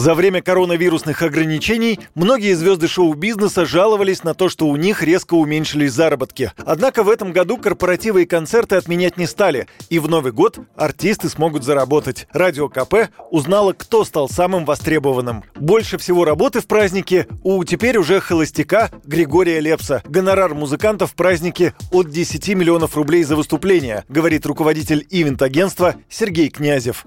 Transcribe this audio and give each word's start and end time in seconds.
За 0.00 0.14
время 0.14 0.40
коронавирусных 0.40 1.20
ограничений 1.20 2.00
многие 2.14 2.54
звезды 2.54 2.88
шоу-бизнеса 2.88 3.66
жаловались 3.66 4.24
на 4.24 4.32
то, 4.32 4.48
что 4.48 4.66
у 4.66 4.76
них 4.76 5.02
резко 5.02 5.34
уменьшились 5.34 5.92
заработки. 5.92 6.52
Однако 6.64 7.02
в 7.02 7.10
этом 7.10 7.32
году 7.32 7.58
корпоративы 7.58 8.22
и 8.22 8.26
концерты 8.26 8.76
отменять 8.76 9.18
не 9.18 9.26
стали, 9.26 9.66
и 9.90 9.98
в 9.98 10.08
Новый 10.08 10.32
год 10.32 10.58
артисты 10.74 11.28
смогут 11.28 11.64
заработать. 11.64 12.28
Радио 12.32 12.70
КП 12.70 13.10
узнала, 13.30 13.74
кто 13.74 14.06
стал 14.06 14.30
самым 14.30 14.64
востребованным. 14.64 15.44
Больше 15.56 15.98
всего 15.98 16.24
работы 16.24 16.62
в 16.62 16.66
празднике 16.66 17.26
у 17.42 17.62
теперь 17.64 17.98
уже 17.98 18.20
холостяка 18.20 18.90
Григория 19.04 19.60
Лепса. 19.60 20.02
Гонорар 20.06 20.54
музыкантов 20.54 21.10
в 21.10 21.14
празднике 21.14 21.74
от 21.92 22.08
10 22.08 22.48
миллионов 22.54 22.96
рублей 22.96 23.22
за 23.22 23.36
выступление, 23.36 24.04
говорит 24.08 24.46
руководитель 24.46 25.06
ивент-агентства 25.10 25.96
Сергей 26.08 26.48
Князев 26.48 27.04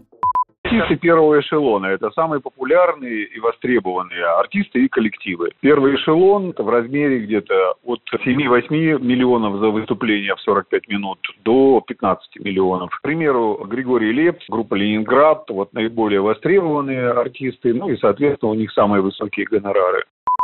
артисты 0.82 0.96
первого 0.98 1.40
эшелона. 1.40 1.88
Это 1.88 2.12
самые 2.12 2.42
популярные 2.42 3.24
и 3.24 3.40
востребованные 3.40 4.26
артисты 4.26 4.86
и 4.86 4.88
коллективы. 4.88 5.52
Первый 5.60 5.96
эшелон 5.96 6.54
в 6.58 6.70
размере 6.70 7.20
где-то 7.20 7.76
от 7.84 8.02
7-8 8.14 9.00
миллионов 9.00 9.60
за 9.60 9.70
выступление 9.70 10.36
в 10.36 10.42
45 10.42 10.88
минут 10.88 11.20
до 11.44 11.82
15 11.86 12.40
миллионов. 12.40 12.90
К 12.92 13.02
примеру, 13.02 13.66
Григорий 13.66 14.12
Лепс, 14.12 14.46
группа 14.50 14.76
«Ленинград», 14.76 15.46
вот 15.50 15.74
наиболее 15.74 16.22
востребованные 16.22 17.10
артисты, 17.12 17.74
ну 17.74 17.90
и, 17.90 17.98
соответственно, 17.98 18.52
у 18.52 18.56
них 18.56 18.72
самые 18.72 19.02
высокие 19.02 19.46
гонорары. 19.46 20.04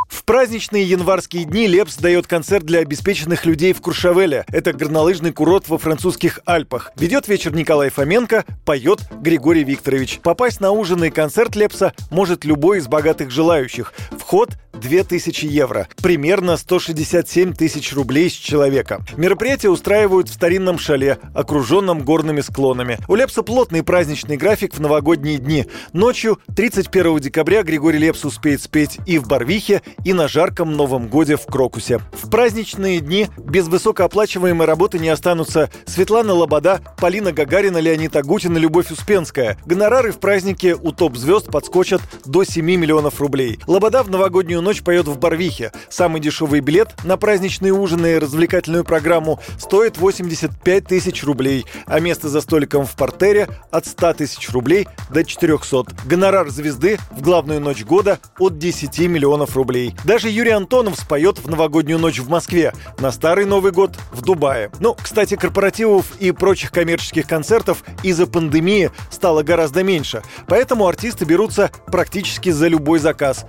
В 0.10 0.24
праздничные 0.24 0.84
январские 0.84 1.46
дни 1.46 1.68
Лепс 1.68 1.96
дает 1.96 2.26
концерт 2.26 2.66
для 2.66 2.80
обеспеченных 2.80 3.46
людей 3.46 3.74
в 3.74 3.82
Куршавеле. 3.82 4.44
Это 4.48 4.74
горнолыжный 4.74 5.32
курорт 5.32 5.70
во 5.70 5.78
французских 5.78 6.40
Альпах. 6.46 6.92
Ведет 6.96 7.28
вечер 7.28 7.54
Николай 7.54 7.90
Фоменко, 7.90 8.44
поет 8.66 9.02
Григорий 9.22 9.64
Викторович. 9.64 10.20
Попасть 10.24 10.62
на 10.62 10.72
ужин 10.72 11.04
и 11.04 11.12
концерт 11.12 11.56
Лепса 11.56 11.94
может 12.10 12.44
любой 12.44 12.80
из 12.80 12.88
богатых 12.88 13.30
желающих. 13.30 13.94
Вход 14.30 14.60
2000 14.74 15.46
евро. 15.46 15.88
Примерно 16.02 16.56
167 16.56 17.54
тысяч 17.54 17.94
рублей 17.94 18.30
с 18.30 18.34
человека. 18.34 19.02
Мероприятие 19.18 19.72
устраивают 19.72 20.30
в 20.30 20.34
старинном 20.34 20.78
шале, 20.78 21.18
окруженном 21.34 22.06
горными 22.06 22.42
склонами. 22.42 23.00
У 23.08 23.16
Лепса 23.16 23.42
плотный 23.42 23.84
праздничный 23.84 24.38
график 24.38 24.76
в 24.76 24.80
новогодние 24.80 25.38
дни. 25.38 25.66
Ночью 25.94 26.40
31 26.56 27.20
декабря 27.20 27.64
Григорий 27.64 27.98
Лепс 27.98 28.24
успеет 28.24 28.62
спеть 28.62 29.00
и 29.06 29.18
в 29.18 29.28
Барвихе, 29.28 29.82
и 30.06 30.14
на 30.14 30.28
жарком 30.28 30.74
Новом 30.74 31.08
Годе 31.08 31.36
в 31.36 31.46
Крокусе. 31.46 32.00
В 32.14 32.30
праздничные 32.30 33.00
дни 33.00 33.28
без 33.38 33.68
высокооплачиваемой 33.68 34.68
работы 34.68 35.00
не 35.00 35.10
останутся 35.10 35.70
Светлана 35.86 36.34
Лобода, 36.34 36.82
Полина 37.00 37.32
Гагарина, 37.32 37.80
Леонид 37.80 38.16
Агутин 38.16 38.56
и 38.56 38.60
Любовь 38.60 38.92
Успенская. 38.92 39.58
Гонорары 39.66 40.12
в 40.12 40.20
празднике 40.20 40.76
у 40.76 40.92
топ-звезд 40.92 41.48
подскочат 41.48 42.02
до 42.26 42.44
7 42.44 42.64
миллионов 42.64 43.20
рублей. 43.20 43.60
Лобода 43.68 44.04
в 44.04 44.10
новогоднюю 44.20 44.62
ночь 44.62 44.82
поет 44.82 45.08
в 45.08 45.18
Барвихе. 45.18 45.72
Самый 45.88 46.20
дешевый 46.20 46.60
билет 46.60 46.94
на 47.06 47.16
праздничные 47.16 47.72
ужины 47.72 48.16
и 48.16 48.18
развлекательную 48.18 48.84
программу 48.84 49.40
стоит 49.58 49.98
85 49.98 50.86
тысяч 50.86 51.24
рублей, 51.24 51.66
а 51.86 52.02
место 52.02 52.28
за 52.28 52.42
столиком 52.42 52.86
в 52.86 52.98
портере 52.98 53.48
от 53.72 53.86
100 53.86 54.16
тысяч 54.16 54.50
рублей 54.50 54.90
до 55.10 55.24
400. 55.24 55.86
Гонорар 56.04 56.50
звезды 56.50 57.00
в 57.12 57.22
главную 57.22 57.62
ночь 57.62 57.86
года 57.86 58.20
от 58.38 58.58
10 58.58 59.00
миллионов 59.08 59.56
рублей. 59.56 59.96
Даже 60.04 60.30
Юрий 60.30 60.52
Антонов 60.52 61.00
споет 61.00 61.40
в 61.40 61.50
новогоднюю 61.50 61.98
ночь 61.98 62.20
в 62.20 62.28
Москве, 62.28 62.74
на 63.00 63.14
Старый 63.14 63.46
Новый 63.46 63.72
год 63.72 63.96
в 64.12 64.22
Дубае. 64.22 64.70
Ну, 64.82 64.98
кстати, 65.02 65.38
корпоративов 65.38 66.08
и 66.20 66.34
прочих 66.34 66.72
коммерческих 66.72 67.26
концертов 67.26 67.86
из-за 68.04 68.28
пандемии 68.28 68.92
стало 69.10 69.44
гораздо 69.44 69.82
меньше. 69.82 70.24
Поэтому 70.50 70.88
артисты 70.88 71.24
берутся 71.24 71.72
практически 71.88 72.50
за 72.50 72.68
любой 72.68 73.00
заказ, 73.00 73.46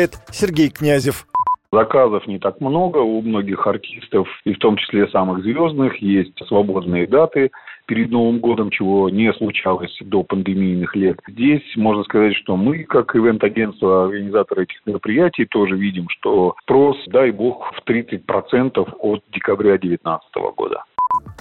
отмечает 0.00 0.18
Сергей 0.30 0.70
Князев. 0.70 1.26
Заказов 1.72 2.26
не 2.26 2.40
так 2.40 2.60
много 2.60 2.98
у 2.98 3.22
многих 3.22 3.64
артистов, 3.66 4.26
и 4.44 4.54
в 4.54 4.58
том 4.58 4.76
числе 4.76 5.06
самых 5.08 5.42
звездных, 5.42 5.96
есть 6.02 6.36
свободные 6.48 7.06
даты 7.06 7.50
перед 7.86 8.10
Новым 8.10 8.40
годом, 8.40 8.70
чего 8.70 9.08
не 9.08 9.32
случалось 9.34 9.96
до 10.00 10.24
пандемийных 10.24 10.96
лет. 10.96 11.18
Здесь 11.28 11.62
можно 11.76 12.02
сказать, 12.04 12.34
что 12.36 12.56
мы, 12.56 12.84
как 12.84 13.14
ивент-агентство, 13.14 14.06
организаторы 14.06 14.64
этих 14.64 14.84
мероприятий, 14.84 15.44
тоже 15.44 15.76
видим, 15.76 16.08
что 16.08 16.56
спрос, 16.62 16.96
дай 17.06 17.30
бог, 17.30 17.72
в 17.72 17.88
30% 17.88 18.94
от 18.98 19.22
декабря 19.32 19.78
2019 19.78 20.22
года. 20.56 20.84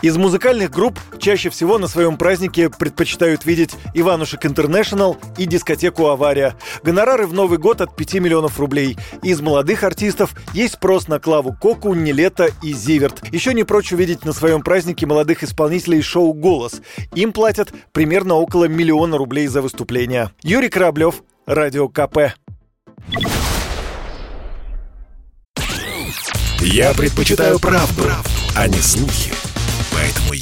Из 0.01 0.15
музыкальных 0.15 0.71
групп 0.71 0.97
чаще 1.19 1.49
всего 1.49 1.77
на 1.77 1.89
своем 1.89 2.17
празднике 2.17 2.69
предпочитают 2.69 3.45
видеть 3.45 3.75
Иванушек 3.93 4.45
Интернешнл 4.45 5.17
и 5.37 5.45
дискотеку 5.45 6.07
«Авария». 6.07 6.55
Гонорары 6.83 7.27
в 7.27 7.33
Новый 7.33 7.57
год 7.57 7.81
от 7.81 7.95
5 7.97 8.13
миллионов 8.15 8.59
рублей. 8.59 8.97
Из 9.23 9.41
молодых 9.41 9.83
артистов 9.83 10.33
есть 10.53 10.75
спрос 10.75 11.09
на 11.09 11.19
Клаву 11.19 11.53
Коку, 11.53 11.93
Нелета 11.93 12.49
и 12.63 12.71
Зиверт. 12.71 13.27
Еще 13.33 13.53
не 13.53 13.65
прочь 13.65 13.91
увидеть 13.91 14.23
на 14.23 14.31
своем 14.31 14.61
празднике 14.61 15.05
молодых 15.05 15.43
исполнителей 15.43 16.01
шоу 16.01 16.31
«Голос». 16.33 16.81
Им 17.13 17.33
платят 17.33 17.73
примерно 17.91 18.35
около 18.35 18.65
миллиона 18.65 19.17
рублей 19.17 19.47
за 19.47 19.61
выступление. 19.61 20.31
Юрий 20.43 20.69
Кораблев, 20.69 21.23
Радио 21.45 21.89
КП. 21.89 22.35
Я 26.61 26.93
предпочитаю 26.93 27.59
правду, 27.59 28.03
а 28.55 28.67
не 28.67 28.79
слухи. 28.79 29.48